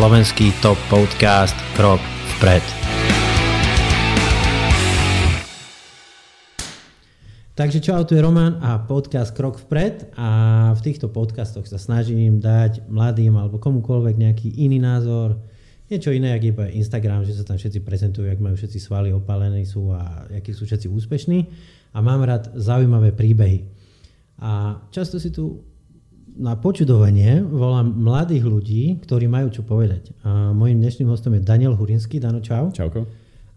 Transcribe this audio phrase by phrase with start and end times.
[0.00, 2.64] slovenský top podcast Krok vpred.
[7.52, 10.28] Takže čau, tu je Roman a podcast Krok vpred a
[10.72, 15.36] v týchto podcastoch sa snažím dať mladým alebo komukoľvek nejaký iný názor,
[15.92, 19.68] niečo iné, ak iba Instagram, že sa tam všetci prezentujú, ak majú všetci svaly opálené
[19.68, 21.44] sú a akí sú všetci úspešní
[21.92, 23.68] a mám rád zaujímavé príbehy.
[24.40, 25.60] A často si tu
[26.36, 30.14] na počudovanie volám mladých ľudí, ktorí majú čo povedať.
[30.22, 32.20] A mojím dnešným hostom je Daniel Hurinský.
[32.22, 32.70] Dano, čau.
[32.70, 33.06] Čauko.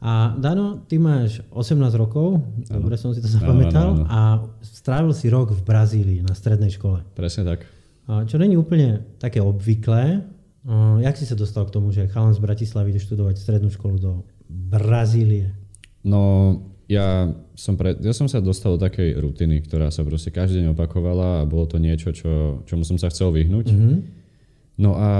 [0.04, 2.76] A Dano, ty máš 18 rokov, ano.
[2.76, 4.12] dobre som si to zapamätal, ano, ano, ano.
[4.12, 4.20] a
[4.59, 7.08] strávil si rok v Brazílii na strednej škole.
[7.16, 7.64] Presne tak.
[8.04, 10.28] Čo není úplne také obvyklé.
[11.00, 14.12] Jak si sa dostal k tomu, že chalan z Bratislavy ide študovať strednú školu do
[14.52, 15.55] Brazílie?
[16.03, 16.59] No,
[16.92, 20.76] ja som, pre, ja som sa dostal do takej rutiny, ktorá sa proste každý deň
[20.76, 23.68] opakovala a bolo to niečo, čo, čomu som sa chcel vyhnúť.
[23.72, 23.96] Mm-hmm.
[24.84, 25.12] No a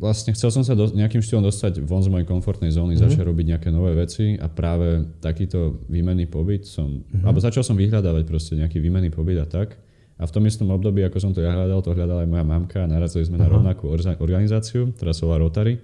[0.00, 3.12] vlastne chcel som sa do, nejakým štýlom dostať von z mojej komfortnej zóny, mm-hmm.
[3.12, 7.28] začať robiť nejaké nové veci a práve takýto výmenný pobyt som, mm-hmm.
[7.28, 9.76] alebo začal som vyhľadávať proste nejaký výmenný pobyt a tak.
[10.20, 12.84] A v tom istom období, ako som to ja hľadal, to hľadala aj moja mamka
[12.84, 13.48] a narazili sme uh-huh.
[13.48, 15.80] na rovnakú organizáciu, ktorá sa volá Rotary.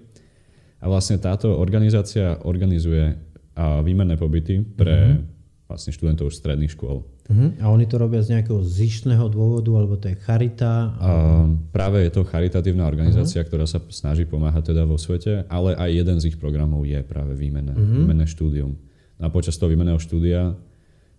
[0.77, 3.17] A vlastne táto organizácia organizuje
[3.57, 5.25] a výmenné pobyty pre uh-huh.
[5.73, 7.01] vlastne študentov stredných škôl.
[7.03, 7.51] Uh-huh.
[7.59, 10.93] A oni to robia z nejakého zištného dôvodu, alebo to je charita?
[11.01, 11.11] A
[11.73, 13.49] práve je to charitatívna organizácia, uh-huh.
[13.49, 17.33] ktorá sa snaží pomáhať teda vo svete, ale aj jeden z ich programov je práve
[17.35, 18.05] výmenné, uh-huh.
[18.05, 18.77] výmenné štúdium.
[19.17, 20.53] A počas toho výmenného štúdia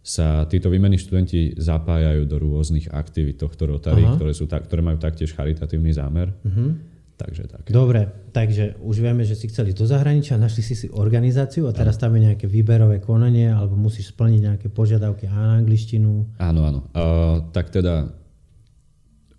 [0.06, 5.02] sa títo výmenní študenti zapájajú do rôznych aktivít tohto Rotary, ktoré, sú ta, ktoré majú
[5.02, 6.32] taktiež charitatívny zámer.
[6.46, 6.80] Uh-huh.
[7.18, 7.66] Takže tak.
[7.74, 11.98] Dobre, takže už vieme, že si chceli do zahraničia, našli si si organizáciu a teraz
[11.98, 16.38] tam je nejaké výberové konanie alebo musíš splniť nejaké požiadavky na angličtinu.
[16.38, 16.80] Áno, áno.
[16.94, 18.14] Uh, tak teda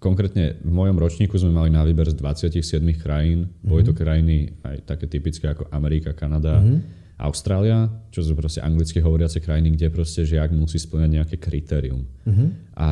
[0.02, 3.46] konkrétne v mojom ročníku sme mali na výber z 27 krajín.
[3.46, 3.70] Mm-hmm.
[3.70, 3.98] Boli to mhm.
[4.02, 6.98] krajiny aj také typické ako Amerika, Kanada, mm-hmm.
[7.18, 12.02] Austrália, čo sú proste anglicky hovoriace krajiny, kde proste žiak musí splňať nejaké kritérium.
[12.26, 12.48] Mm-hmm.
[12.74, 12.88] A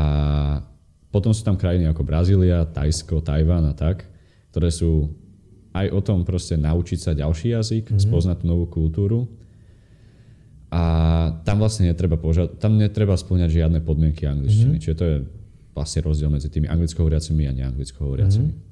[1.10, 4.14] potom sú tam krajiny ako Brazília, Tajsko, Tajván a tak
[4.56, 5.12] ktoré sú
[5.77, 8.05] aj o tom proste naučiť sa ďalší jazyk, mm-hmm.
[8.09, 9.28] spoznať tú novú kultúru.
[10.72, 10.83] A
[11.44, 14.81] tam vlastne netreba, požad- tam netreba splňať žiadne podmienky angličtiny.
[14.81, 14.83] Mm-hmm.
[14.89, 15.17] Čiže to je
[15.77, 18.49] vlastne rozdiel medzi tými anglicko hovoriacimi a neanglicko hovoriacimi.
[18.49, 18.65] Mm-hmm.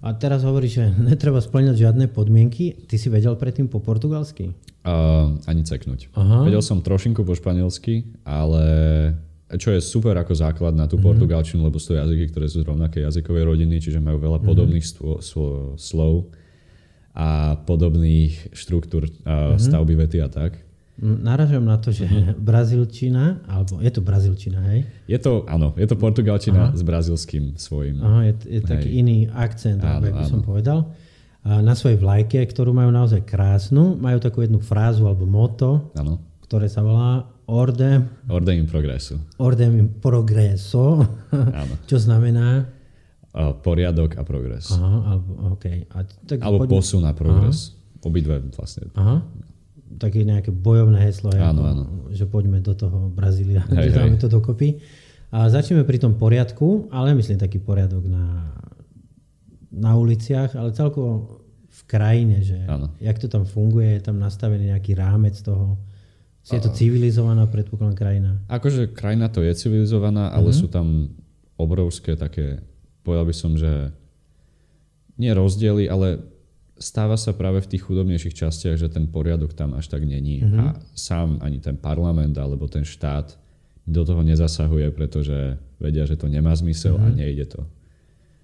[0.00, 2.86] A teraz hovoríš, že netreba splňať žiadne podmienky.
[2.86, 4.54] Ty si vedel predtým po portugalsky?
[4.86, 6.14] Uh, ani ceknúť.
[6.14, 6.46] Aha.
[6.46, 8.62] Vedel som trošinku po španielsky, ale
[9.58, 11.06] čo je super ako základ na tú mm-hmm.
[11.10, 14.50] portugalčinu, lebo sú to jazyky, ktoré sú z rovnakej jazykovej rodiny, čiže majú veľa mm-hmm.
[14.50, 16.30] podobných stvo, svo, slov
[17.16, 19.58] a podobných štruktúr mm-hmm.
[19.58, 20.62] stavby vety a tak.
[21.00, 22.38] Naražam na to, že mm-hmm.
[22.50, 24.86] brazilčina, alebo je to brazilčina, hej?
[25.08, 26.76] Je to, áno, je to portugalčina Aha.
[26.76, 28.04] s brazilským svojím.
[28.04, 30.78] Aha, je, je taký iný akcent, áno, ako by som povedal.
[31.40, 36.20] A na svojej vlajke, ktorú majú naozaj krásnu, majú takú jednu frázu alebo moto, áno.
[36.50, 38.02] Ktoré sa volá Orde...
[38.26, 39.22] Orde in progresu.
[39.38, 40.98] Orde in progreso.
[41.30, 41.74] Áno.
[41.90, 42.66] Čo znamená?
[43.30, 44.74] Uh, poriadok a progres.
[44.74, 45.86] Aha, alebo, okay.
[45.94, 46.74] a tak alebo poďme...
[46.74, 47.70] posun a progres.
[47.70, 48.02] Aha.
[48.02, 48.90] Obidve vlastne.
[48.98, 49.22] Aha.
[50.02, 51.84] Také nejaké bojovné heslo, áno, áno.
[52.10, 54.22] že poďme do toho Brazília, hej, že dáme hej.
[54.22, 54.82] to dokopy.
[55.30, 58.50] A začneme pri tom poriadku, ale myslím taký poriadok na,
[59.70, 62.90] na uliciach, ale celkovo v krajine, že áno.
[62.98, 65.78] jak to tam funguje, je tam nastavený nejaký rámec toho,
[66.48, 68.30] je to civilizovaná, predpokladám, krajina?
[68.48, 70.60] Akože krajina to je civilizovaná, ale mm-hmm.
[70.60, 71.12] sú tam
[71.60, 72.64] obrovské také,
[73.04, 73.92] povedal by som, že
[75.20, 76.24] nie rozdiely, ale
[76.80, 80.40] stáva sa práve v tých chudobnejších častiach, že ten poriadok tam až tak není.
[80.40, 80.58] Mm-hmm.
[80.64, 83.36] A sám ani ten parlament alebo ten štát
[83.84, 87.12] do toho nezasahuje, pretože vedia, že to nemá zmysel mm-hmm.
[87.12, 87.18] a mhm.
[87.20, 87.62] nejde to.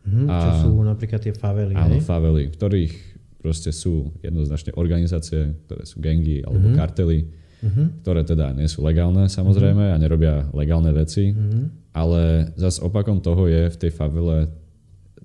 [0.07, 1.75] Mm-hmm, a, čo sú napríklad tie favely.
[1.75, 2.95] Áno, favely, v ktorých
[3.41, 6.79] proste sú jednoznačne organizácie, ktoré sú gengy alebo mm-hmm.
[6.79, 7.19] kartely,
[7.63, 7.87] uh-huh.
[8.05, 9.97] ktoré teda nie sú legálne samozrejme uh-huh.
[9.97, 11.71] a nerobia legálne veci, uh-huh.
[11.97, 14.51] ale zas opakom toho je v tej favele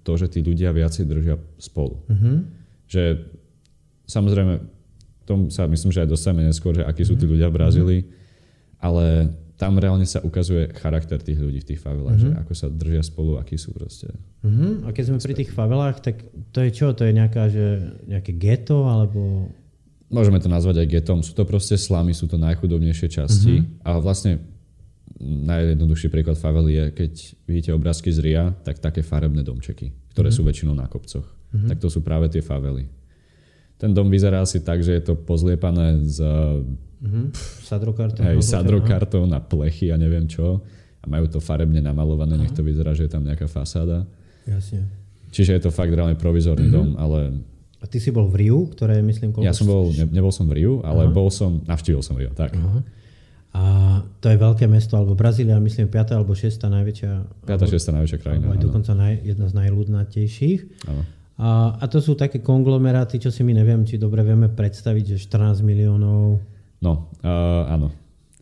[0.01, 2.01] to, že tí ľudia viacej držia spolu.
[2.09, 2.45] Uh-huh.
[2.89, 3.03] Že
[4.09, 4.63] samozrejme,
[5.31, 8.01] tom sa myslím, že aj dostaneme neskôr, že akí sú tí ľudia v Brazílii,
[8.81, 12.33] ale tam reálne sa ukazuje charakter tých ľudí v tých favelách, uh-huh.
[12.33, 14.09] že ako sa držia spolu, akí sú proste.
[14.41, 14.81] Uh-huh.
[14.83, 16.97] A keď sme pri tých favelách, tak to je čo?
[16.97, 19.53] To je nejaká, že nejaké geto, alebo
[20.11, 23.87] môžeme to nazvať aj getom, sú to proste slamy, sú to najchudobnejšie časti mm-hmm.
[23.87, 24.43] a vlastne
[25.21, 27.11] najjednoduchší príklad favely je, keď
[27.45, 30.43] vidíte obrázky z RIA, tak také farebné domčeky, ktoré mm-hmm.
[30.43, 31.25] sú väčšinou na kopcoch.
[31.25, 31.69] Mm-hmm.
[31.71, 32.89] Tak to sú práve tie favely.
[33.77, 37.25] Ten dom vyzerá asi tak, že je to pozliepané z mm-hmm.
[37.65, 40.61] sadrokartou, hej, na plechy a neviem čo.
[41.01, 42.45] A majú to farebne namalované, Aha.
[42.45, 44.05] nech to vyzerá, že je tam nejaká fasáda.
[44.45, 44.85] Jasne.
[45.33, 46.77] Čiže je to fakt reálne provizorný mm-hmm.
[46.77, 47.19] dom, ale...
[47.81, 49.45] A ty si bol v Riu, ktoré myslím koľko...
[49.45, 51.13] Ja som bol, ne, nebol som v Riu, ale Aha.
[51.13, 52.53] bol som, navštívil som Rio, tak.
[52.53, 52.85] Aha.
[53.51, 53.63] A
[54.23, 56.15] to je veľké mesto, alebo Brazília, myslím, 5.
[56.15, 56.55] alebo 6.
[56.61, 57.11] najväčšia...
[57.49, 57.51] 5.
[57.51, 57.97] 6.
[57.97, 58.47] najväčšia krajina.
[58.47, 60.87] Aj dokonca naj, jedna z najľudnatejších.
[60.87, 61.03] Áno.
[61.41, 65.25] A, a to sú také konglomeráty, čo si my neviem, či dobre vieme predstaviť, že
[65.25, 66.37] 14 miliónov.
[66.79, 67.89] No, uh, áno.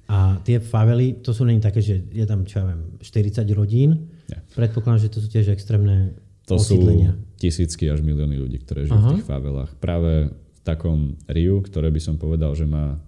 [0.09, 4.09] A tie favely, to sú není také, že je tam, čo ja viem, 40 rodín.
[4.27, 4.43] Nie.
[4.51, 6.17] Predpokladám, že to sú tiež extrémne
[6.49, 7.13] to osídlenia.
[7.13, 9.07] sú tisícky až milióny ľudí, ktoré žijú Aha.
[9.07, 9.71] v tých favelách.
[9.77, 12.99] Práve v takom Riu, ktoré by som povedal, že má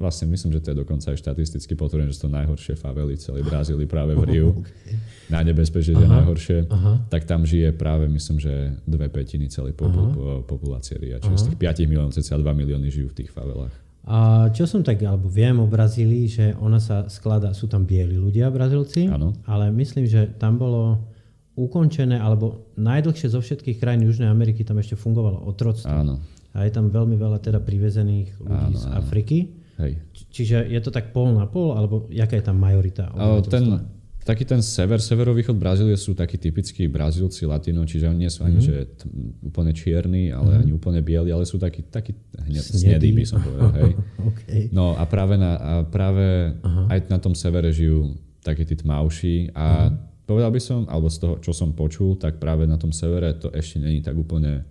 [0.00, 3.46] vlastne myslím, že to je dokonca aj štatisticky potvrdené, že sú to najhoršie favely celej
[3.46, 4.48] Brazílii práve v Riu.
[4.58, 4.98] Okay.
[5.30, 6.58] Najnebezpečnejšie je najhoršie.
[6.66, 6.92] Aha.
[7.06, 11.22] Tak tam žije práve, myslím, že dve petiny celej popu- populácie Ria.
[11.22, 11.42] Čiže Aha.
[11.42, 13.70] z tých 5 miliónov cca 2 milióny žijú v tých favelách.
[14.02, 18.18] A čo som tak, alebo viem o Brazílii, že ona sa skladá, sú tam bieli
[18.18, 19.06] ľudia, Brazílci,
[19.46, 21.06] ale myslím, že tam bolo
[21.52, 25.92] ukončené, alebo najdlhšie zo všetkých krajín Južnej Ameriky tam ešte fungovalo otroctvo.
[25.92, 26.14] Áno.
[26.52, 29.38] A je tam veľmi veľa teda privezených ľudí áno, z Afriky.
[29.80, 29.92] Hej.
[30.32, 33.08] Čiže je to tak pol na pol, alebo jaká je tam majorita?
[33.48, 33.88] Ten,
[34.22, 38.60] taký ten sever, severovýchod Brazílie sú takí typickí Brazílci, Latino, čiže oni nie sú ani
[38.60, 38.68] mm-hmm.
[38.68, 39.08] že t-
[39.42, 40.62] úplne čierni, ale mm-hmm.
[40.62, 42.14] ani úplne bieli, ale sú takí, takí
[42.60, 43.72] snedí, by som povedal.
[43.80, 43.92] Hej.
[44.30, 44.60] okay.
[44.70, 48.12] No a práve, na, a práve aj na tom severe žijú
[48.44, 50.11] takí tí tmavší a mm-hmm.
[50.24, 53.50] Povedal by som, alebo z toho, čo som počul, tak práve na tom severe to
[53.50, 54.64] ešte není tak úplne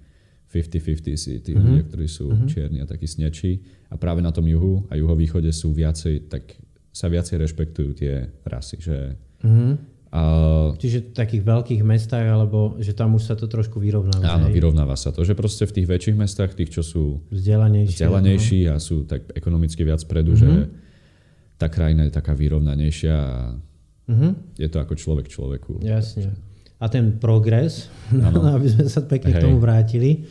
[0.51, 1.63] 50-50 si tí mm-hmm.
[1.63, 2.49] ľudia, ktorí sú mm-hmm.
[2.51, 3.63] čierni a takí snečí.
[3.87, 6.59] A práve na tom juhu a juhovýchode sú viacej, tak
[6.91, 8.97] sa viacej rešpektujú tie rasy, že
[9.41, 9.73] Mm-hmm.
[10.11, 10.21] A,
[10.75, 14.43] Čiže v takých veľkých mestách, alebo že tam už sa to trošku vyrovnáva.
[14.43, 18.59] Áno, vyrovnáva sa to, že proste v tých väčších mestách, tých, čo sú vzdelanejší, vzdelanejší
[18.67, 20.43] a sú tak ekonomicky viac predu, mm-hmm.
[20.43, 20.67] že
[21.55, 23.55] tá krajina je taká vyrovnanejšia a
[24.11, 24.59] mm-hmm.
[24.59, 25.79] je to ako človek človeku.
[25.79, 26.35] Jasne.
[26.81, 27.87] A ten progres,
[28.55, 29.39] aby sme sa pekne Hej.
[29.39, 30.27] k tomu vrátili,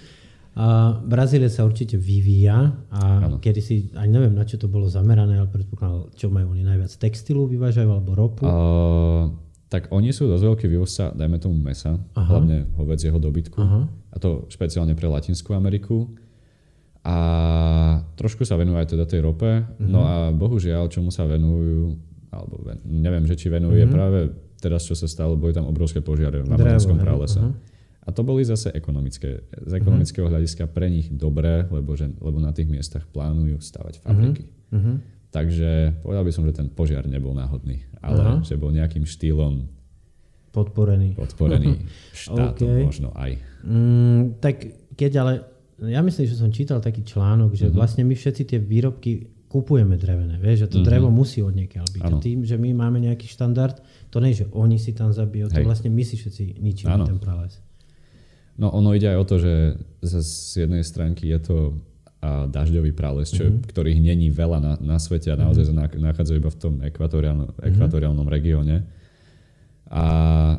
[0.50, 3.38] a Brazília sa určite vyvíja a ano.
[3.38, 6.90] kedy si, ani neviem na čo to bolo zamerané, ale predpokladal, čo majú oni najviac
[6.98, 8.42] textilu vyvážajú alebo ropu?
[8.50, 9.30] Uh,
[9.70, 12.26] tak oni sú dosť veľký vývozca, dajme tomu mesa, Aha.
[12.26, 13.62] hlavne hovedzieho dobytku.
[13.62, 13.86] Aha.
[14.10, 16.10] A to špeciálne pre Latinskú Ameriku.
[17.06, 17.16] A
[18.18, 19.46] trošku sa venujú aj teda tej rope.
[19.46, 19.86] Uh-huh.
[19.86, 21.96] No a bohužiaľ, čomu sa venujú,
[22.30, 23.84] alebo neviem, že či venujú, uh-huh.
[23.84, 24.18] je práve
[24.62, 27.42] teraz, čo sa stalo, boli tam obrovské požiare na Amazonskom pralese.
[27.42, 27.54] Uh-huh.
[28.00, 30.34] A to boli zase ekonomické, z ekonomického mm-hmm.
[30.40, 34.48] hľadiska pre nich dobré, lebo, že, lebo na tých miestach plánujú stavať fabriky.
[34.72, 34.96] Mm-hmm.
[35.30, 38.40] Takže povedal by som, že ten požiar nebol náhodný, ale uh-huh.
[38.42, 39.68] že bol nejakým štýlom
[40.50, 41.86] podporený, podporený
[42.26, 42.82] štátom okay.
[42.82, 43.38] možno aj.
[43.62, 45.32] Mm, tak keď ale,
[45.78, 47.78] ja myslím, že som čítal taký článok, že uh-huh.
[47.78, 50.86] vlastne my všetci tie výrobky kupujeme drevené, vieš, že to uh-huh.
[50.86, 52.02] drevo musí od niekiaľ byť.
[52.06, 52.18] Ano.
[52.18, 53.82] A tým, že my máme nejaký štandard,
[54.14, 57.04] to nie, že oni si tam zabijú, to vlastne my si všetci ničíme ano.
[57.10, 57.58] ten prales.
[58.54, 59.52] No ono ide aj o to, že
[60.06, 61.56] z jednej stránky je to
[62.20, 63.64] a dažďový prales, čo, mm-hmm.
[63.72, 65.88] ktorých není veľa na, na svete a naozaj mm-hmm.
[65.88, 67.64] sa nachádzajú iba v tom ekvatoriálnom, mhm.
[67.64, 68.36] ekvatoriálnom mm-hmm.
[68.36, 68.76] regióne.
[69.90, 70.04] A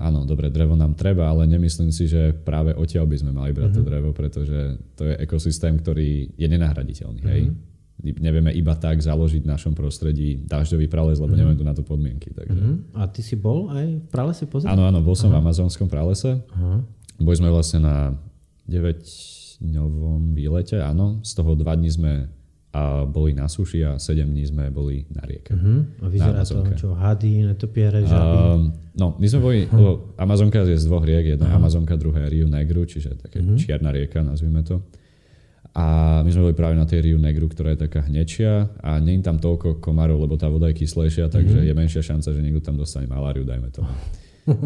[0.02, 3.72] áno, dobre, drevo nám treba, ale nemyslím si, že práve odtiaľ by sme mali brať
[3.72, 3.78] mm-hmm.
[3.78, 3.90] to mhm.
[3.94, 4.60] drevo, pretože
[4.98, 7.22] to je ekosystém, ktorý je nenahraditeľný.
[7.22, 7.38] Mm-hmm.
[7.38, 7.71] Hej?
[8.02, 11.38] Nevieme iba tak založiť v našom prostredí dažďový prales, lebo mm-hmm.
[11.38, 12.34] nemáme tu na to podmienky.
[12.34, 12.58] Takže.
[12.58, 12.98] Mm-hmm.
[12.98, 14.74] A ty si bol aj v pralese pozrieť?
[14.74, 15.38] Áno, áno, bol som Aha.
[15.38, 16.42] v amazonskom pralese.
[16.58, 16.82] Aha.
[17.22, 18.18] Boli sme vlastne na
[18.66, 21.22] 9-dňovom výlete, áno.
[21.22, 22.14] Z toho 2 dní sme
[22.72, 25.52] a boli na suši a 7 dní sme boli na rieke.
[25.52, 25.84] Uh-huh.
[26.00, 28.38] A vyzerá to, čo, hady, netopiere, žaby?
[28.40, 30.16] Uh, no, my sme boli, uh-huh.
[30.16, 31.60] Amazonka je z dvoch riek, jedna uh-huh.
[31.60, 33.60] Amazonka, druhá Rio Negru, čiže také uh-huh.
[33.60, 34.80] čierna rieka, nazvime to.
[35.72, 39.20] A my sme boli práve na tej Rio Negru, ktorá je taká hnečia a nie
[39.20, 41.70] je tam toľko komarov, lebo tá voda je kyslejšia, takže uh-huh.
[41.72, 43.88] je menšia šanca, že niekto tam dostane maláriu, dajme to.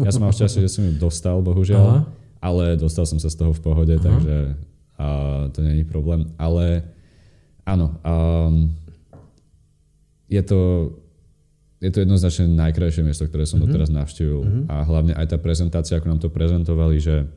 [0.02, 1.86] Ja som mal šťastie, že som ju dostal, bohužiaľ.
[1.86, 4.02] Uh-huh ale dostal som sa z toho v pohode, Aha.
[4.02, 4.36] takže
[4.96, 5.06] a,
[5.52, 6.30] to není problém.
[6.38, 6.86] Ale
[7.66, 8.70] áno, um,
[10.30, 10.60] je to
[11.76, 13.68] je to jednoznačne najkrajšie miesto, ktoré som uh-huh.
[13.68, 14.40] doteraz navštívil.
[14.40, 14.64] Uh-huh.
[14.72, 17.28] A hlavne aj tá prezentácia, ako nám to prezentovali, že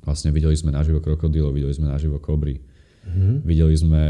[0.00, 2.56] vlastne videli sme naživo krokodílov, videli sme naživo kobry,
[3.06, 3.40] uh-huh.
[3.46, 4.04] videli sme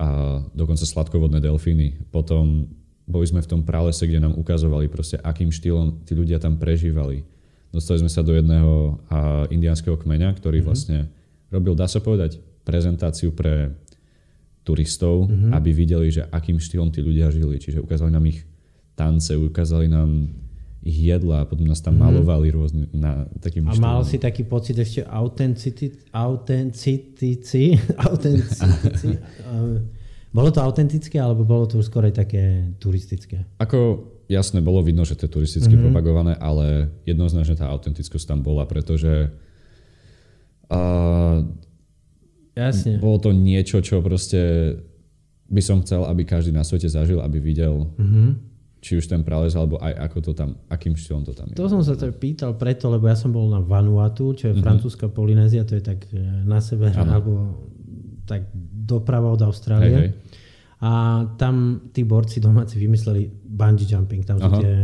[0.00, 0.08] a,
[0.56, 2.08] dokonca sladkovodné delfíny.
[2.08, 2.72] Potom
[3.04, 7.24] boli sme v tom pralese, kde nám ukazovali proste, akým štýlom tí ľudia tam prežívali
[7.68, 10.68] Dostali sme sa do jedného a, indiánskeho kmeňa, ktorý mm-hmm.
[10.68, 10.98] vlastne
[11.52, 13.76] robil, dá sa povedať, prezentáciu pre
[14.64, 15.52] turistov, mm-hmm.
[15.52, 17.60] aby videli, že akým štýlom tí ľudia žili.
[17.60, 18.44] Čiže ukázali nám ich
[18.96, 20.32] tance, ukázali nám
[20.88, 22.08] ich jedla a potom nás tam mm-hmm.
[22.08, 27.76] malovali rôzne na takým A mal si taký pocit ešte autenticity, autenticici,
[28.08, 29.20] autenticici,
[30.36, 33.44] bolo to autentické, alebo bolo to už skôr aj také turistické?
[33.60, 35.92] Ako jasne bolo vidno, že to je turisticky mm-hmm.
[35.92, 39.28] propagované, ale jednoznačne tá autentickosť tam bola, pretože
[40.68, 40.80] A
[42.52, 43.00] Jasne.
[43.00, 44.74] bolo to niečo, čo proste
[45.48, 48.48] by som chcel, aby každý na svete zažil, aby videl, Mhm.
[48.78, 51.54] Či už ten prales, alebo aj ako to tam, akým štýlom to tam je.
[51.54, 54.62] To som sa to pýtal preto, lebo ja som bol na Vanuatu, čo je Mhm.
[54.62, 57.58] francúzska Polynézia, to je tak e, na sever, alebo
[58.22, 58.46] tak
[58.78, 59.90] doprava od Austrálie.
[59.90, 60.12] Hej, hej.
[60.78, 60.90] A
[61.34, 61.54] tam
[61.90, 64.60] tí borci domáci vymysleli bungee jumping, tam sú Aha.
[64.62, 64.74] tie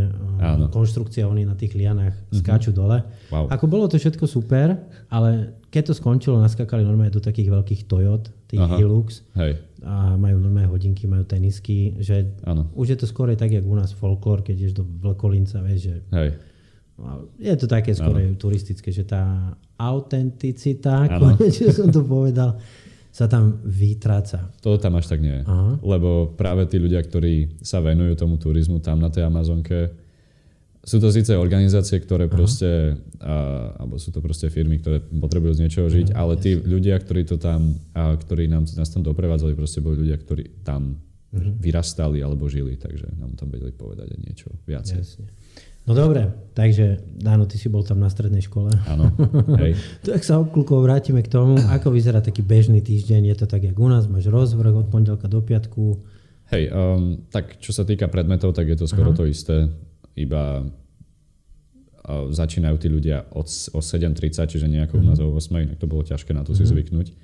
[0.42, 0.66] Áno.
[0.66, 2.98] uh, konštrukcie, oni na tých lianách skáču dole.
[3.30, 3.46] Wow.
[3.46, 4.74] Ako bolo to všetko super,
[5.06, 8.78] ale keď to skončilo, naskakali normálne do takých veľkých Toyot, tých Aha.
[8.78, 12.70] Hilux Hej, a majú normálne hodinky, majú tenisky, že áno.
[12.78, 15.96] už je to skôr tak, jak u nás folklór, keď ideš do Vlkolinca, vieš, že
[16.14, 16.30] Hej,
[16.94, 22.62] No, Je to také skôr turistické, že tá autenticita, konečne som to povedal,
[23.10, 24.54] sa tam vytráca.
[24.62, 25.44] toto tam až tak nie je.
[25.82, 29.90] Lebo práve tí ľudia, ktorí sa venujú tomu turizmu tam na tej Amazonke,
[30.84, 35.62] sú to síce organizácie, ktoré proste, a, alebo sú to proste firmy, ktoré potrebujú z
[35.64, 39.80] niečoho žiť, ale tí ľudia, ktorí to tam, a, ktorí nám, nás tam doprevádzali, proste
[39.80, 41.00] boli ľudia, ktorí tam
[41.34, 44.98] vyrastali alebo žili, takže nám tam vedeli povedať aj niečo viacej.
[45.02, 45.26] Jasne.
[45.84, 48.72] No dobre, takže Dáno, ty si bol tam na strednej škole.
[48.88, 49.12] Áno,
[49.60, 49.76] hej.
[50.06, 53.34] Tak sa obklukov vrátime k tomu, ako vyzerá taký bežný týždeň.
[53.34, 56.00] Je to tak, jak u nás, máš rozvrh od pondelka do piatku.
[56.52, 59.68] Hej, um, tak čo sa týka predmetov, tak je to skoro to isté,
[60.14, 60.66] iba
[62.30, 66.04] začínajú tí ľudia od, o 7.30, čiže nejako u nás o 8, inak to bolo
[66.04, 67.16] ťažké na to si zvyknúť.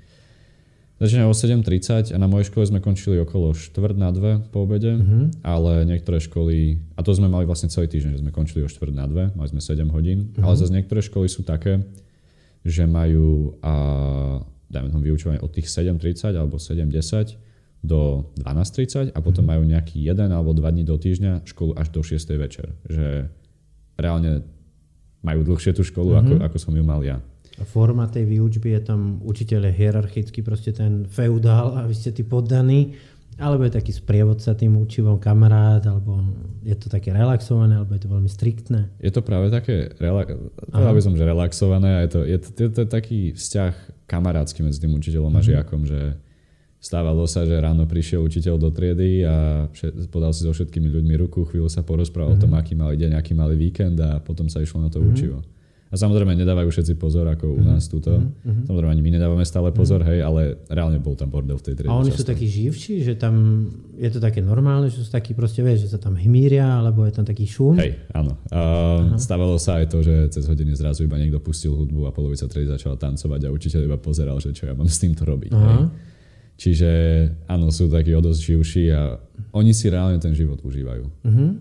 [1.00, 4.96] Začínajú o 7.30 a na mojej škole sme končili okolo 4 na 2 po obede,
[5.44, 8.88] ale niektoré školy, a to sme mali vlastne celý týždeň, že sme končili o 4
[8.92, 11.84] na 2, mali sme 7 hodín, ale zase niektoré školy sú také,
[12.64, 17.49] že majú, a, dajme tomu vyučovanie od tých 7.30 alebo 7.10
[17.80, 22.04] do 12.30 a potom majú nejaký jeden alebo dva dní do týždňa školu až do
[22.04, 22.20] 6.
[22.36, 22.76] večer.
[22.84, 23.32] Že
[23.96, 24.44] reálne
[25.20, 27.20] majú dlhšie tú školu, ako, ako som ju mal ja.
[27.60, 32.08] A forma tej výučby je tam učiteľ je hierarchicky proste ten feudál a vy ste
[32.08, 32.96] tí poddaní,
[33.36, 36.20] alebo je taký sprievodca tým učivom kamarát, alebo
[36.64, 38.80] je to také relaxované, alebo je to veľmi striktné.
[39.00, 40.28] Je to práve také, rela-
[40.72, 43.72] by som, že relaxované a je to, je to, je to taký vzťah
[44.08, 46.16] kamarátsky medzi tým učiteľom a žiakom, že
[46.80, 49.68] stávalo sa, že ráno prišiel učiteľ do triedy a
[50.08, 53.36] podal si so všetkými ľuďmi ruku, chvíľu sa porozprával o tom, aký mali deň, aký
[53.36, 55.44] mali víkend a potom sa išlo na to učivo.
[55.90, 58.14] A samozrejme nedávajú všetci pozor, ako u nás túto.
[58.46, 61.90] Samozrejme ani my nedávame stále pozor, hej, ale reálne bol tam bordel v tej triede.
[61.90, 62.30] A oni sú často.
[62.30, 63.66] takí živší, že tam
[63.98, 67.12] je to také normálne, že sú takí proste, vieš, že sa tam hmíria, alebo je
[67.18, 67.74] tam taký šum.
[67.82, 68.38] Hej, áno.
[68.54, 72.46] Uh, stávalo sa aj to, že cez hodiny zrazu iba niekto pustil hudbu a polovica
[72.46, 75.50] triedy začala tancovať a učiteľ iba pozeral, že čo ja mám s týmto robiť.
[75.50, 75.90] Hej.
[76.60, 76.90] Čiže
[77.48, 79.16] áno, sú takí o dosť živší a
[79.56, 81.08] oni si reálne ten život užívajú.
[81.08, 81.56] Uh-huh.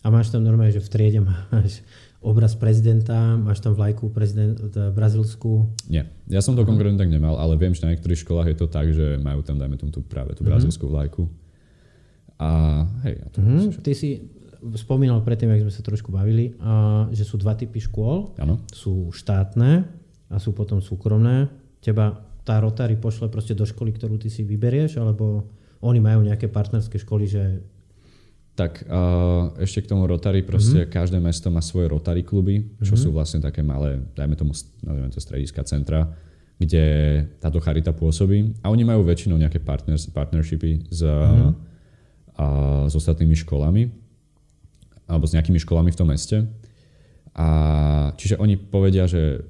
[0.00, 1.84] A máš tam normálne, že v triede máš
[2.24, 5.68] obraz prezidenta, máš tam vlajku prezident, t- brazilskú.
[5.86, 8.66] Nie, ja som to konkrétne tak nemal, ale viem, že na niektorých školách je to
[8.72, 11.28] tak, že majú tam, dajme tomu, tú, práve tú brazilskú vlajku.
[12.40, 13.68] A hej, ja to Uh-huh.
[13.84, 14.32] Ty si
[14.80, 18.34] spomínal predtým, ak sme sa trošku bavili, a, že sú dva typy škôl.
[18.40, 18.64] áno.
[18.72, 19.86] Sú štátne
[20.32, 21.46] a sú potom súkromné.
[21.78, 25.52] Teba tá Rotary pošle proste do školy, ktorú ty si vyberieš, alebo
[25.84, 27.60] oni majú nejaké partnerské školy, že
[28.58, 30.96] Tak uh, ešte k tomu Rotary, proste mm-hmm.
[30.96, 33.02] každé mesto má svoje Rotary kluby, čo mm-hmm.
[33.06, 34.50] sú vlastne také malé, dajme tomu,
[34.82, 36.10] nazveme to strediska centra,
[36.58, 36.84] kde
[37.38, 38.58] táto charita pôsobí.
[38.66, 41.52] A oni majú väčšinou nejaké partners, partnershipy s, mm-hmm.
[42.34, 42.46] a,
[42.90, 43.94] s ostatnými školami,
[45.06, 46.42] alebo s nejakými školami v tom meste.
[47.38, 47.46] A
[48.18, 49.46] čiže oni povedia, že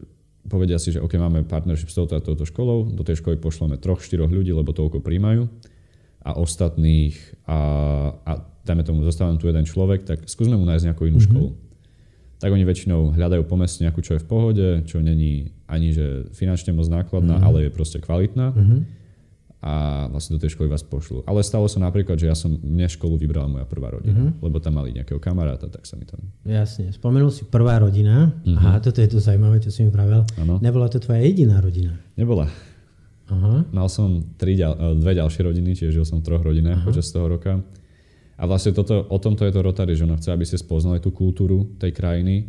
[0.48, 3.76] povedia si, že OK, máme partnership s touto a touto školou, do tej školy pošleme
[3.76, 5.46] troch, štyroch ľudí, lebo toľko príjmajú
[6.24, 7.14] a ostatných
[7.46, 7.58] a,
[8.26, 8.32] a
[8.66, 11.30] dajme tomu, zostáva tu jeden človek, tak skúsme mu nájsť nejakú inú mm-hmm.
[11.32, 11.48] školu.
[12.38, 16.28] Tak oni väčšinou hľadajú po meste nejakú, čo je v pohode, čo není ani že
[16.36, 17.48] finančne moc nákladná, mm-hmm.
[17.48, 18.52] ale je proste kvalitná.
[18.52, 18.80] Mm-hmm.
[19.58, 21.26] A vlastne do tej školy vás pošlu.
[21.26, 24.38] Ale stalo sa napríklad, že ja som, mne školu vybrala moja prvá rodina, mm-hmm.
[24.38, 26.22] lebo tam mali nejakého kamaráta, tak sa mi tam...
[26.46, 28.30] jasne, spomenul si prvá rodina.
[28.46, 30.22] Aha, toto je to zaujímavé, čo si mi vravel.
[30.38, 30.62] Áno.
[30.62, 31.98] Nebola to tvoja jediná rodina.
[32.14, 32.46] Nebola.
[33.34, 33.66] Aha.
[33.74, 37.26] Mal som tri eh, dve ďalšie rodiny, čiže žil som v troch rodinách počas toho
[37.26, 37.58] roka.
[38.38, 41.10] A vlastne toto, o tomto je to Rotary, že ono chce, aby ste spoznali tú
[41.10, 42.46] kultúru tej krajiny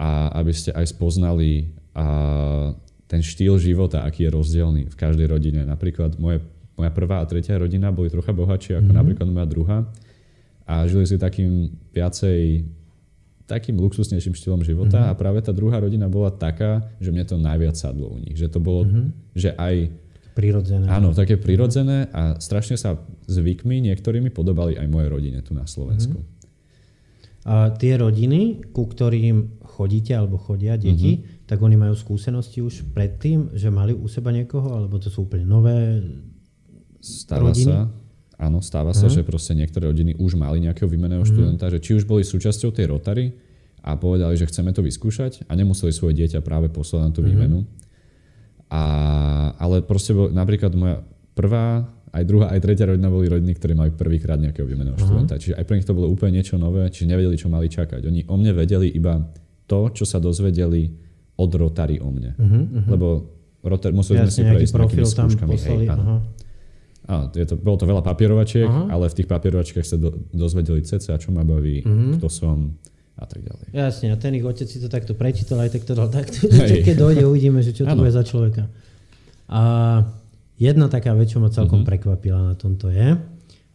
[0.00, 2.72] a aby ste aj spoznali a,
[3.04, 5.62] ten štýl života, aký je rozdielný v každej rodine.
[5.62, 6.40] Napríklad moje,
[6.74, 9.00] moja prvá a tretia rodina boli trocha bohatšie ako mm-hmm.
[9.00, 9.78] napríklad moja druhá
[10.64, 12.64] a žili si takým viacej
[13.44, 15.12] takým luxusnejším štýlom života mm-hmm.
[15.12, 18.40] a práve tá druhá rodina bola taká, že mne to najviac sadlo u nich.
[18.40, 19.06] Že to bolo, mm-hmm.
[19.36, 19.92] že aj
[20.34, 20.90] Prirodzené.
[20.90, 22.98] Áno, také prirodzené a strašne sa
[23.30, 26.26] zvykmi niektorými podobali aj moje rodine tu na Slovensku.
[27.46, 31.50] A tie rodiny, ku ktorým chodíte alebo chodia deti, mm-hmm.
[31.50, 35.42] tak oni majú skúsenosti už predtým, že mali u seba niekoho, alebo to sú úplne
[35.42, 35.98] nové
[37.02, 37.66] Stáva rodiny?
[37.66, 37.90] sa,
[38.38, 39.14] áno, stáva sa, Aha.
[39.18, 42.86] že proste niektoré rodiny už mali nejakého výmenného študenta, že či už boli súčasťou tej
[42.94, 43.34] Rotary
[43.84, 47.68] a povedali, že chceme to vyskúšať a nemuseli svoje dieťa práve poslať na tú výmenu.
[48.72, 48.82] A,
[49.60, 51.04] ale proste bol, napríklad moja
[51.36, 55.34] prvá, aj druhá, aj tretia rodina boli rodiny, ktoré mali prvýkrát nejakého výmenného študenta.
[55.34, 58.06] Čiže aj pre nich to bolo úplne niečo nové, čiže nevedeli, čo mali čakať.
[58.06, 59.18] Oni o mne vedeli iba
[59.64, 60.92] to, čo sa dozvedeli
[61.34, 62.32] od Rotary o mne.
[62.34, 63.06] Uh-huh, Lebo
[63.60, 64.72] Rotary, museli sme si Jasne, prejsť
[65.16, 65.56] tam skúškami.
[65.56, 66.20] Hej, áno.
[67.04, 68.88] Áno, je to, bolo to veľa papierovačiek, Aha.
[68.88, 72.16] ale v tých papierovačkách sa do, dozvedeli cca, čo ma baví, Mhm.
[72.16, 72.76] kto som
[73.14, 73.66] a tak ďalej.
[73.70, 76.80] Jasne, a ten ich otec si to takto prečítal, aj tak to dal takto, že
[76.80, 78.66] keď dojde, uvidíme, že čo to bude za človeka.
[79.46, 79.62] A
[80.56, 81.86] jedna taká vec, čo ma celkom Mhm.
[81.86, 83.20] prekvapila na tomto je,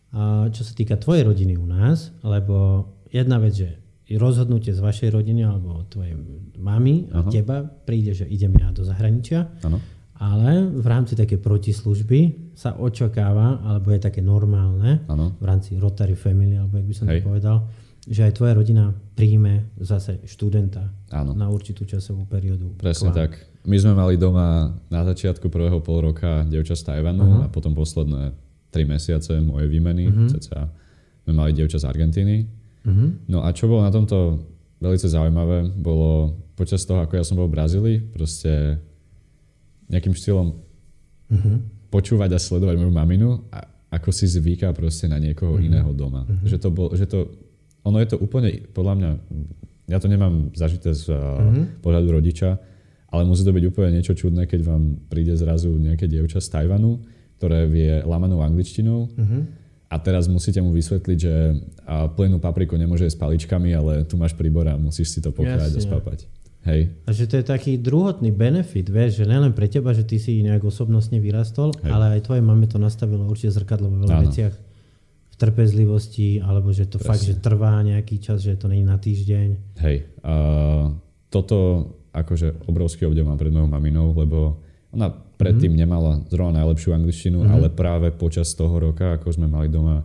[0.09, 3.77] a čo sa týka tvojej rodiny u nás, lebo jedna vec, že
[4.15, 6.15] rozhodnutie z vašej rodiny alebo od tvojej
[6.55, 9.77] mamy a teba príde, že idem ja do zahraničia, Áno,
[10.15, 15.31] ale v rámci také protislužby sa očakáva, alebo je také normálne, áno.
[15.33, 17.15] v rámci Rotary Family, alebo jak by som Hej.
[17.15, 17.57] to povedal,
[18.01, 21.31] že aj tvoja rodina príjme zase študenta Áno.
[21.33, 22.73] na určitú časovú periódu.
[22.75, 23.37] Presne tak.
[23.61, 27.39] My sme mali doma na začiatku prvého pol roka dievča z Tajvanu Aha.
[27.41, 28.33] a potom posledné
[28.67, 30.27] tri mesiace mojej výmeny, Mhm.
[30.31, 30.67] cca,
[31.21, 32.35] sme mali dievča z Argentíny.
[32.81, 33.27] Mhm.
[33.27, 34.39] No a čo bolo na tomto
[34.79, 38.79] veľmi zaujímavé, bolo počas toho, ako ja som bol v Brazílii, proste
[39.87, 40.53] nejakým štýlom
[41.29, 41.53] Mhm.
[41.89, 45.63] počúvať a sledovať moju maminu a ako si zvyká proste na niekoho Mhm.
[45.65, 46.23] iného doma.
[46.45, 47.25] Že to bol, že to,
[47.81, 49.09] ono je to úplne, podľa mňa,
[49.87, 51.17] ja to nemám zažité z Mhm.
[51.57, 52.61] uh, pohľadu rodiča,
[53.09, 57.01] ale musí to byť úplne niečo čudné, keď vám príde zrazu nejaké dievča z Tajvanu,
[57.37, 59.39] ktoré vie lamanou angličtinou Mhm.
[59.89, 61.33] A teraz musíte mu vysvetliť, že
[61.83, 65.73] a plynú papriku nemôže jesť paličkami, ale tu máš príbor a musíš si to pokrájať
[65.73, 65.89] a Jasne.
[65.89, 66.19] spapať.
[66.59, 70.19] Hej, A že to je taký druhotný benefit, vieš, že nielen pre teba, že ty
[70.19, 71.87] si nejak osobnostne vyrastol, Hej.
[71.89, 74.23] ale aj tvoje mame to nastavilo určite zrkadlo vo veľa Áno.
[74.27, 74.53] veciach
[75.31, 77.09] v trpezlivosti, alebo že to Presne.
[77.09, 79.47] fakt, že trvá nejaký čas, že to není na týždeň.
[79.79, 80.33] Hej, a
[81.31, 81.57] toto
[82.11, 84.59] akože obrovský obdiv mám pred mojou maminou, lebo
[84.91, 87.49] ona predtým nemala zrovna najlepšiu angličtinu, Mhm.
[87.51, 90.01] ale práve počas toho roka, ako sme mali doma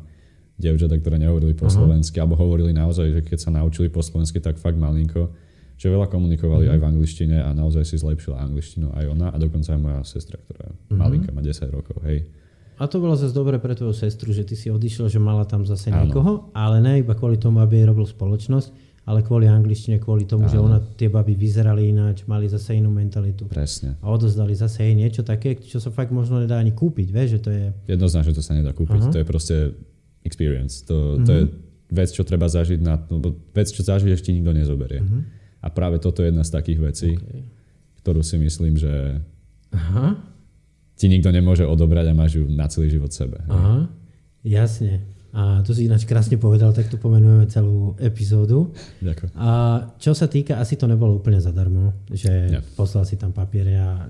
[0.55, 4.55] dievčatá, ktoré nehovorili po slovensky, alebo hovorili naozaj, že keď sa naučili po slovensky, tak
[4.55, 5.33] fakt malinko,
[5.75, 9.69] že veľa komunikovali aj v angličtine a naozaj si zlepšila angličtinu aj ona a dokonca
[9.69, 12.23] aj moja sestra, ktorá je malinka, má 10 rokov, hej.
[12.75, 15.63] A to bolo zase dobre pre tvoju sestru, že ty si odišiel, že mala tam
[15.63, 16.07] zase Áno.
[16.07, 18.69] niekoho, ale ne iba kvôli tomu, aby jej robil spoločnosť,
[19.05, 23.45] ale kvôli angličtine, kvôli tomu, že ona, tie baby vyzerali ináč, mali zase inú mentalitu.
[23.45, 24.01] Presne.
[24.01, 27.41] A odozdali zase jej niečo také, čo sa fakt možno nedá ani kúpiť, vieš, že
[27.41, 27.65] to je...
[27.85, 29.01] Jednoznačne to sa nedá kúpiť.
[29.05, 29.13] Aha.
[29.13, 29.57] To je proste
[30.25, 30.89] experience.
[30.89, 31.43] To, to je
[31.93, 35.05] vec, čo treba zažiť, na, lebo vec, čo zažiješ, ti nikto nezoberie.
[35.61, 37.45] A práve toto je jedna z takých vecí, Okay.
[38.01, 39.21] ktorú si myslím, že
[39.69, 40.17] Aha,
[40.97, 43.41] ti nikto nemôže odobrať a máš ju na celý život sebe.
[43.49, 43.89] aha,
[44.41, 45.05] jasne.
[45.35, 48.71] A to si ináč krásne povedal, tak tu pomenujeme celú epizódu.
[49.03, 49.35] Ďakujem.
[49.35, 49.51] A
[49.99, 52.63] čo sa týka, asi to nebolo úplne zadarmo, že Nie.
[52.79, 54.07] poslal si tam papiere a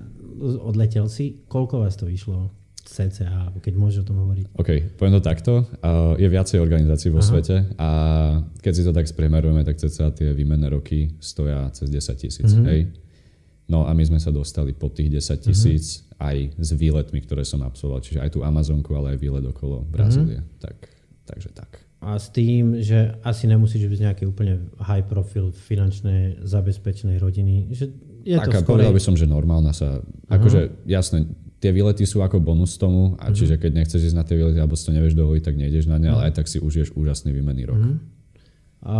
[0.61, 1.41] odletel si.
[1.49, 2.53] Koľko vás to vyšlo?
[2.85, 4.45] CCA, keď môžeš o tom hovoriť.
[4.61, 5.65] OK, poviem to takto.
[6.21, 7.27] Je viacej organizácií vo Aha.
[7.33, 7.89] svete a
[8.61, 12.45] keď si to tak spriemerujeme, tak cca tie výmenné roky stoja cez 10 tisíc.
[12.53, 12.65] Mhm.
[12.69, 12.93] Hej?
[13.65, 17.65] No a my sme sa dostali pod tých 10 tisíc aj s výletmi, ktoré som
[17.65, 18.05] absolvoval.
[18.05, 20.45] Čiže aj tú Amazonku, ale aj výlet okolo Brazílie.
[20.61, 20.77] Tak,
[21.25, 21.81] takže tak.
[21.99, 27.73] A s tým, že asi nemusíš byť z nejakej úplne high profil finančnej zabezpečenej rodiny.
[27.73, 27.85] Že
[28.25, 28.69] je to Taká, skorej...
[28.69, 30.05] povedal by som, že normálna sa...
[30.29, 31.25] Akože, jasné,
[31.57, 34.77] tie výlety sú ako bonus tomu, a čiže keď nechceš ísť na tie výlety, alebo
[34.77, 37.65] si to nevieš dovoliť, tak nejdeš na ne, ale aj tak si užiješ úžasný výmenný
[37.65, 37.81] rok.
[38.85, 38.97] A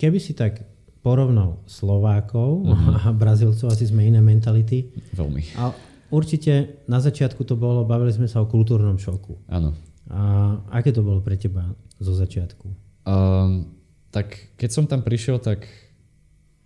[0.00, 0.64] keby si tak
[1.04, 2.88] porovnal Slovákov Mhm.
[3.04, 4.88] a Brazílcov, asi sme iné mentality.
[5.12, 5.44] Veľmi.
[5.60, 5.76] A
[6.08, 9.36] určite na začiatku to bolo, bavili sme sa o kultúrnom šoku.
[9.52, 9.76] Áno.
[10.12, 10.20] A
[10.68, 12.66] aké to bolo pre teba zo začiatku?
[13.08, 13.72] Um,
[14.12, 15.64] tak keď som tam prišiel, tak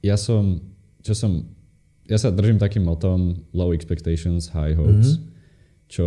[0.03, 0.63] ja som,
[1.03, 1.47] čo som,
[2.07, 5.23] ja sa držím takým motom low expectations, high hopes,
[5.91, 6.07] čo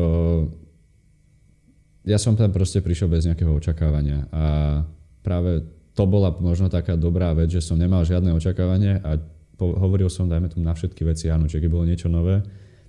[2.06, 4.44] ja som tam proste prišiel bez nejakého očakávania a
[5.22, 5.62] práve
[5.94, 9.20] to bola možno taká dobrá vec, že som nemal žiadne očakávanie a
[9.60, 12.42] hovoril som, dajme tomu na všetky veci áno, čiže keď bolo niečo nové,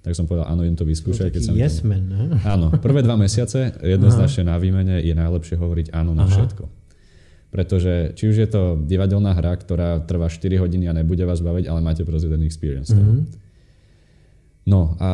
[0.03, 1.31] tak som povedal, áno, idem to vyskúšať.
[1.31, 2.43] Keď sa mi to- yes man, ne?
[2.43, 6.35] Áno, prvé dva mesiace jednoznačne na výmene je najlepšie hovoriť áno na Aha.
[6.35, 6.65] všetko.
[7.53, 11.69] Pretože či už je to divadelná hra, ktorá trvá 4 hodiny a nebude vás baviť,
[11.69, 12.91] ale máte proste ten experience.
[12.91, 13.12] Mm-hmm.
[13.12, 13.23] Mhm.
[14.62, 15.11] No a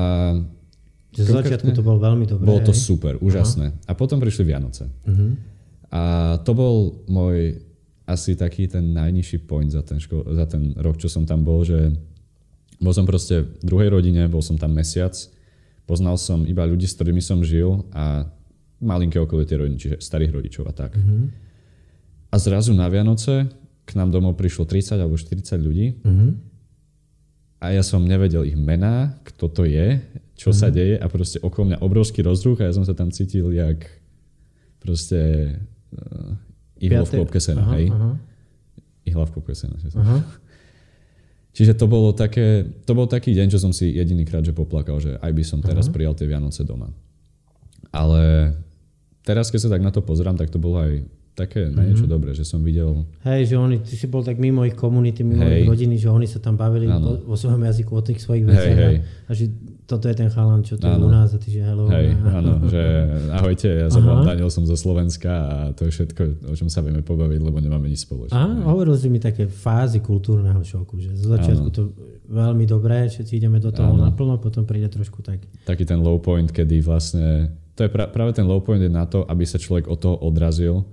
[1.12, 2.44] z začiatku to bolo veľmi dobré.
[2.44, 2.79] bolo to hej?
[2.79, 3.72] super, úžasné.
[3.88, 4.88] A potom prišli Vianoce.
[5.05, 5.27] Mhm.
[5.88, 6.03] A
[6.44, 6.77] to bol
[7.09, 7.64] môj
[8.05, 11.61] asi taký ten najnižší point za ten, ško- za ten rok, čo som tam bol,
[11.64, 11.92] že
[12.78, 15.14] bol som proste v druhej rodine, bol som tam mesiac,
[15.84, 18.30] poznal som iba ľudí, s ktorými som žil a
[18.78, 20.94] malinké okolité rodiny, čiže starých rodičov a tak.
[20.94, 21.22] Mm-hmm.
[22.30, 23.50] A zrazu na Vianoce
[23.82, 26.30] k nám domov prišlo 30 alebo 40 ľudí mm-hmm.
[27.64, 29.98] a ja som nevedel ich mená, kto to je,
[30.38, 30.60] čo mm-hmm.
[30.60, 33.82] sa deje a proste okolo mňa obrovský rozruch a ja som sa tam cítil jak
[34.78, 35.18] proste
[35.96, 36.38] uh,
[36.78, 37.86] ihla v klopke sena, aha, hej?
[37.90, 38.10] Aha.
[39.08, 39.74] Ihla v klopke sena.
[39.98, 40.22] Aha.
[41.59, 45.18] Čiže to bolo také, to bol taký deň, čo som si jedinýkrát že poplakal, že
[45.18, 45.94] aj by som teraz aha.
[45.99, 46.87] prijal tie Vianoce doma.
[47.90, 48.55] Ale
[49.27, 51.03] teraz, keď sa tak na to pozerám, tak to bolo aj
[51.38, 52.14] také na niečo mm-hmm.
[52.18, 53.07] dobré, že som videl...
[53.22, 55.62] Hej, že oni, ty si bol tak mimo ich komunity, mimo hey.
[55.62, 58.79] ich rodiny, že oni sa tam bavili vo, vo svojom jazyku o tých svojich veciach.
[58.79, 59.31] Hey, hey.
[59.31, 59.46] A, a že
[59.88, 61.88] toto je ten chalan, čo tu je u nás a ty že hello.
[61.88, 62.83] Hej, áno, že
[63.33, 66.85] ahojte, ja sa volám Daniel, som zo Slovenska a to je všetko, o čom sa
[66.85, 68.37] vieme pobaviť, lebo nemáme nič spoločné.
[68.37, 71.77] A hovoril si mi také fázy kultúrneho šoku, že z začiatku ano.
[71.77, 71.83] to
[72.29, 74.12] veľmi dobré, všetci ideme do toho ano.
[74.12, 75.40] naplno, potom príde trošku tak...
[75.64, 79.09] Taký ten low point, kedy vlastne, to je pra, práve ten low point je na
[79.09, 80.85] to, aby sa človek od toho odrazil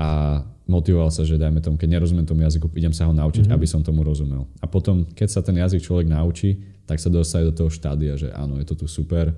[0.00, 3.58] a motivoval sa, že dajme tomu, keď nerozumiem tomu jazyku, idem sa ho naučiť, mm-hmm.
[3.60, 4.48] aby som tomu rozumel.
[4.62, 6.56] A potom, keď sa ten jazyk človek naučí,
[6.88, 9.34] tak sa dostane do toho štádia, že áno, je to tu super,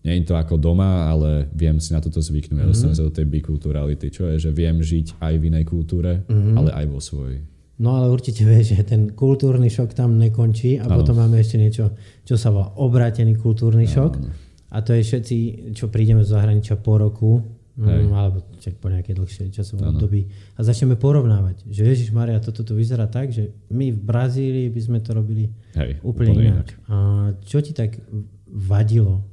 [0.00, 2.56] nie je to ako doma, ale viem si na toto zvyknúť.
[2.56, 2.72] Mm-hmm.
[2.72, 6.56] Dostanem sa do tej bikulturality, čo je, že viem žiť aj v inej kultúre, mm-hmm.
[6.56, 7.44] ale aj vo svojej.
[7.80, 11.00] No ale určite vieš, že ten kultúrny šok tam nekončí a ano.
[11.00, 11.92] potom máme ešte niečo,
[12.24, 14.12] čo sa volá obrátený kultúrny šok.
[14.16, 14.32] Ano.
[14.70, 15.36] A to je všetci,
[15.76, 20.28] čo prídeme z zahraničia po roku, Mm, alebo čak po nejaké dlhšie časové období.
[20.58, 24.80] A začneme porovnávať, že Ježiš Maria, toto tu vyzerá tak, že my v Brazílii by
[24.84, 26.66] sme to robili Hej, úplne, úplne inak.
[26.66, 26.68] inak.
[26.90, 26.96] A
[27.46, 27.96] čo ti tak
[28.50, 29.24] vadilo,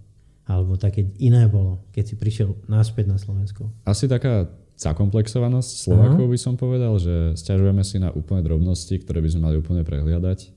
[0.48, 3.68] alebo také iné bolo, keď si prišiel naspäť na Slovensko?
[3.84, 4.48] Asi taká
[4.78, 9.56] zakomplexovanosť Slovákov by som povedal, že stiažujeme si na úplne drobnosti, ktoré by sme mali
[9.58, 10.57] úplne prehliadať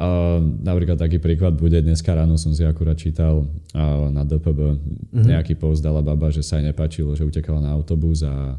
[0.00, 5.28] Uh, napríklad taký príklad bude, dneska ráno som si akurát čítal uh, na DPB mm-hmm.
[5.28, 8.56] nejaký post dala baba, že sa jej nepačilo, že utekala na autobus a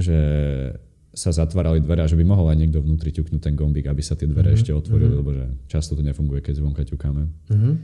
[0.00, 0.16] že
[1.12, 4.16] sa zatvárali dvere a že by mohol aj niekto vnútri ťuknúť ten gombík, aby sa
[4.16, 4.64] tie dvere mm-hmm.
[4.64, 5.20] ešte otvorili, mm-hmm.
[5.20, 7.22] lebo že často to nefunguje, keď zvonka ťukáme.
[7.28, 7.74] Mm-hmm.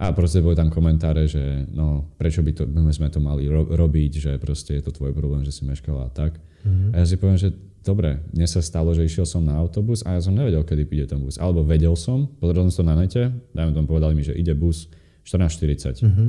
[0.00, 3.68] A proste boli tam komentáre, že no, prečo by to, my sme to mali ro-
[3.68, 6.40] robiť, že proste je to tvoj problém, že si meškala a tak.
[6.64, 6.90] Mm-hmm.
[6.90, 7.52] A ja si poviem, že
[7.84, 11.06] dobre, mne sa stalo, že išiel som na autobus a ja som nevedel, kedy príde
[11.12, 11.36] ten bus.
[11.36, 14.88] Alebo vedel som, pozeral som to na nete, dajme tomu povedali mi, že ide bus
[15.28, 16.02] 14.40.
[16.02, 16.28] Mm-hmm.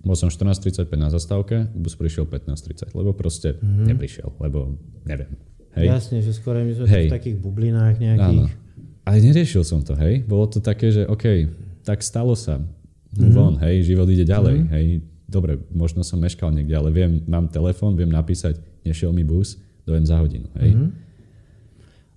[0.00, 3.86] Bol som 14.35 na zastávke, bus prišiel 15.30, lebo proste mm-hmm.
[3.90, 5.36] neprišiel, lebo neviem.
[5.76, 5.86] Hej.
[5.86, 7.06] Jasne, že skôr my sme hej.
[7.10, 8.48] v takých bublinách nejakých.
[8.48, 8.50] Áno.
[9.04, 10.24] Ale neriešil som to, hej.
[10.24, 11.52] Bolo to také, že OK,
[11.84, 12.58] tak stalo sa.
[13.10, 13.34] Mm-hmm.
[13.34, 14.74] Von, hej, život ide ďalej, mm-hmm.
[14.74, 14.86] hej.
[15.30, 20.06] Dobre, možno som meškal niekde, ale viem, mám telefón, viem napísať, nešiel mi bus, dojem
[20.06, 20.46] za hodinu.
[20.58, 20.74] Hej?
[20.74, 20.90] Mm-hmm.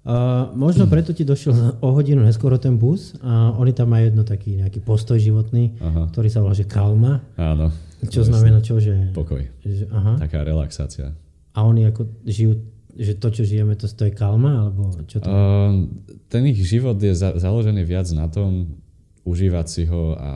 [0.03, 4.27] Uh, možno preto ti došiel o hodinu neskôr ten bus a oni tam majú jedno
[4.27, 6.11] taký nejaký postoj životný, aha.
[6.11, 7.23] ktorý sa volá, že kalma.
[7.39, 7.71] Áno.
[8.03, 8.83] Čo znamená čo?
[8.83, 9.47] Že, Pokoj.
[9.63, 10.19] Že, aha.
[10.19, 11.15] Taká relaxácia.
[11.55, 12.67] A oni ako žijú,
[12.99, 14.67] že to, čo žijeme, to, to je kalma?
[14.67, 15.27] Alebo čo to?
[15.31, 15.87] Uh,
[16.27, 18.75] ten ich život je za, založený viac na tom,
[19.23, 20.31] užívať si ho a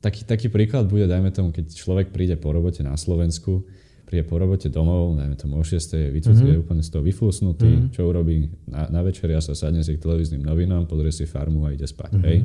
[0.00, 3.64] taký, taký príklad bude, dajme tomu, keď človek príde po robote na Slovensku,
[4.08, 5.76] príde po robote domov, dajme tomu o 6.
[5.94, 6.66] je mm-hmm.
[6.66, 7.92] úplne z toho vyflusnutý, mm-hmm.
[7.94, 11.68] čo urobí na, na večer, ja sa sadne si k televíznym novinám, pozrie si farmu
[11.68, 12.18] a ide spať.
[12.18, 12.26] Mm-hmm.
[12.26, 12.38] Hej?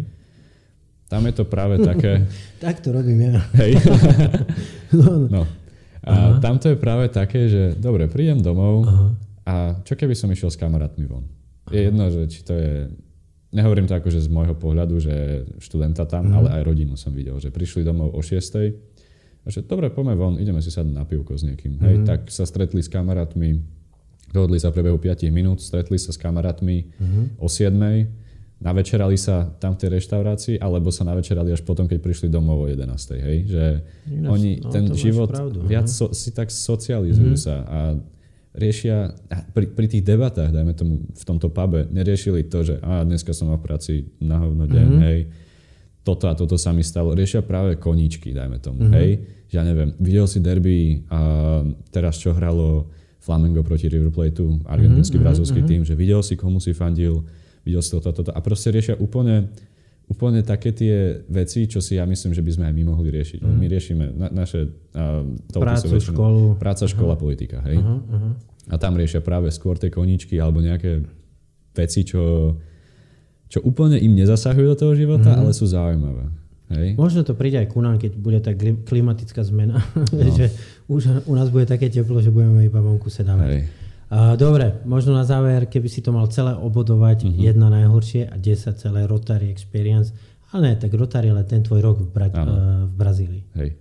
[1.10, 2.28] Tam je to práve také...
[2.64, 3.42] tak to robím ja.
[3.58, 3.82] Hej.
[5.00, 5.28] no, no.
[5.42, 5.44] no.
[6.06, 9.08] A tam to je práve také, že dobre, prídem domov Aha.
[9.50, 11.26] a čo keby som išiel s kamarátmi von?
[11.74, 12.94] Je jedno, že či to je
[13.56, 15.16] nehovorím to akože z môjho pohľadu, že
[15.64, 16.36] študenta tam, mm.
[16.36, 18.36] ale aj rodinu som videl, že prišli domov o 6.
[19.46, 21.80] A že dobre, poďme von, ideme si sadnúť na pivko s niekým.
[21.80, 22.04] Mm-hmm.
[22.04, 23.62] Tak sa stretli s kamarátmi,
[24.36, 27.26] dohodli sa v priebehu 5 minút, stretli sa s kamarátmi mm-hmm.
[27.40, 32.28] o 7 navečerali sa tam v tej reštaurácii, alebo sa navečerali až potom, keď prišli
[32.32, 32.88] domov o 11.
[33.20, 33.38] Hej?
[33.52, 33.66] Že
[34.16, 37.46] Ináč, oni no, ten život pravdu, viac so, si tak socializujú mm-hmm.
[37.46, 37.80] sa a
[38.56, 39.14] riešia,
[39.52, 43.52] pri, pri tých debatách, dajme tomu v tomto pube, neriešili to, že a dneska som
[43.52, 45.06] mal v práci na hovno deň, mm-hmm.
[45.06, 45.20] hej,
[46.06, 47.18] toto a toto sa mi stalo.
[47.18, 48.86] Riešia práve koníčky, dajme tomu.
[48.86, 48.96] Mm-hmm.
[48.96, 49.10] Hej?
[49.50, 51.20] Že ja neviem, videl si derby a
[51.90, 55.72] teraz čo hralo Flamengo proti River Plateu, argentínsky, mm-hmm, brazilský mm-hmm.
[55.74, 57.26] tým, že videl si, komu si fandil,
[57.66, 58.30] videl si toto, toto.
[58.30, 59.50] A proste riešia úplne,
[60.06, 63.42] úplne také tie veci, čo si ja myslím, že by sme aj my mohli riešiť.
[63.42, 63.58] Mm-hmm.
[63.58, 64.70] My riešime na, naše...
[64.94, 66.44] Uh, Prácu, väčšinu, školu.
[66.62, 67.24] Práca, škola, uh-huh.
[67.26, 67.58] politika.
[67.66, 67.82] Hej?
[67.82, 68.34] Uh-huh, uh-huh.
[68.70, 71.06] A tam riešia práve skôr tie koníčky alebo nejaké
[71.74, 72.54] veci, čo
[73.46, 75.42] čo úplne im nezasahujú do toho života, mm-hmm.
[75.46, 76.26] ale sú zaujímavé.
[76.74, 76.98] Hej.
[76.98, 80.34] Možno to príde aj ku nám, keď bude tá klimatická zmena, no.
[80.38, 80.50] že
[80.90, 83.48] už u nás bude také teplo, že budeme iba vonku sedávať.
[83.54, 83.64] Hej.
[84.14, 87.42] Dobre, možno na záver, keby si to mal celé obodovať, uh-huh.
[87.42, 90.14] jedna najhoršie a 10 celé Rotary Experience,
[90.54, 93.44] ale ne, tak Rotary, ale ten tvoj rok v, Bra- uh, v Brazílii.
[93.58, 93.74] Hej,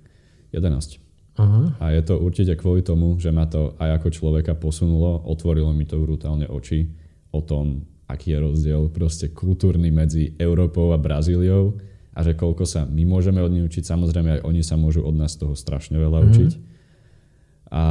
[0.56, 1.04] 11.
[1.34, 1.76] Aha.
[1.82, 5.84] A je to určite kvôli tomu, že ma to aj ako človeka posunulo, otvorilo mi
[5.84, 6.86] to brutálne oči
[7.34, 11.74] o tom, aký je rozdiel proste kultúrny medzi Európou a Brazíliou
[12.14, 15.18] a že koľko sa my môžeme od nich učiť, samozrejme aj oni sa môžu od
[15.18, 16.30] nás toho strašne veľa mm-hmm.
[16.30, 16.50] učiť.
[17.74, 17.84] A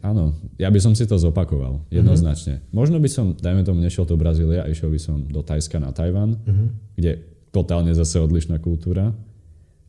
[0.00, 2.60] áno, ja by som si to zopakoval jednoznačne.
[2.60, 2.74] Mm-hmm.
[2.74, 5.92] Možno by som, dajme tomu, nešiel do Brazília a išiel by som do Tajska na
[5.92, 6.68] Tajvan, mm-hmm.
[6.96, 7.12] kde
[7.52, 9.12] totálne zase odlišná kultúra,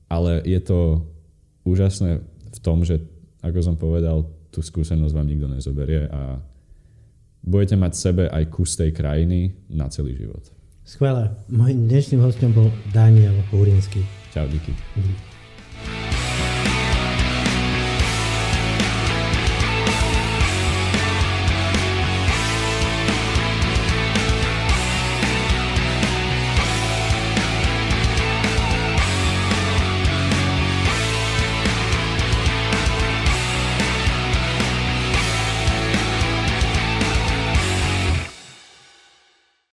[0.07, 1.03] ale je to
[1.67, 3.03] úžasné v tom, že
[3.39, 6.41] ako som povedal, tú skúsenosť vám nikto nezoberie a
[7.45, 10.43] budete mať sebe aj kus tej krajiny na celý život.
[10.83, 11.29] Skvelé.
[11.53, 14.01] Mojím dnešným hostom bol Daniel Húrinsky.
[14.33, 14.73] Čau, díky.
[14.97, 15.28] díky.